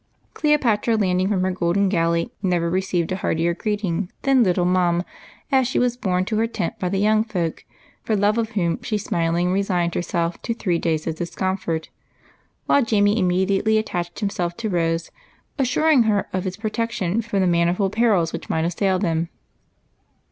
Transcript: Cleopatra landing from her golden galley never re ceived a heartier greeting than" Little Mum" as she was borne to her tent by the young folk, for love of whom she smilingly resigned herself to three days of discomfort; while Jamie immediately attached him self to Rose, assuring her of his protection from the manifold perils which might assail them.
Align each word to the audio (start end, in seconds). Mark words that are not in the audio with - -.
Cleopatra 0.33 0.95
landing 0.97 1.27
from 1.29 1.43
her 1.43 1.51
golden 1.51 1.87
galley 1.87 2.31
never 2.41 2.71
re 2.71 2.81
ceived 2.81 3.11
a 3.11 3.17
heartier 3.17 3.53
greeting 3.53 4.11
than" 4.23 4.41
Little 4.43 4.65
Mum" 4.65 5.03
as 5.51 5.67
she 5.67 5.77
was 5.77 5.95
borne 5.95 6.25
to 6.25 6.37
her 6.37 6.47
tent 6.47 6.79
by 6.79 6.89
the 6.89 6.97
young 6.97 7.23
folk, 7.23 7.63
for 8.01 8.15
love 8.15 8.39
of 8.39 8.53
whom 8.53 8.81
she 8.81 8.97
smilingly 8.97 9.51
resigned 9.53 9.93
herself 9.93 10.41
to 10.41 10.55
three 10.55 10.79
days 10.79 11.05
of 11.05 11.17
discomfort; 11.17 11.89
while 12.65 12.83
Jamie 12.83 13.19
immediately 13.19 13.77
attached 13.77 14.19
him 14.23 14.31
self 14.31 14.57
to 14.57 14.69
Rose, 14.71 15.11
assuring 15.59 16.01
her 16.09 16.25
of 16.33 16.45
his 16.45 16.57
protection 16.57 17.21
from 17.21 17.41
the 17.41 17.45
manifold 17.45 17.91
perils 17.93 18.33
which 18.33 18.49
might 18.49 18.65
assail 18.65 18.97
them. 18.97 19.29